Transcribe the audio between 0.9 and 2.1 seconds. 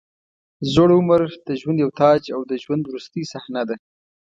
عمر د ژوند یو